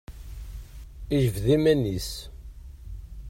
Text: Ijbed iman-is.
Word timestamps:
Ijbed 1.17 1.45
iman-is. 1.55 2.11